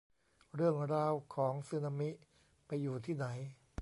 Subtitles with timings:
[0.55, 2.09] เรื่องราวของสึนามิ
[2.65, 3.25] ไปอยู่ที่ไหน